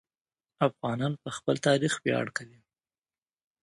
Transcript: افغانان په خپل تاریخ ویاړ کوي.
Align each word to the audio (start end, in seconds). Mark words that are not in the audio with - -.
افغانان 0.67 1.13
په 1.23 1.29
خپل 1.37 1.55
تاریخ 1.67 1.93
ویاړ 2.05 2.25
کوي. 2.37 2.59